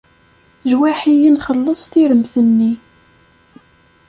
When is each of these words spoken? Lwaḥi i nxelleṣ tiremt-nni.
Lwaḥi 0.71 1.15
i 1.19 1.29
nxelleṣ 1.35 1.81
tiremt-nni. 1.91 2.71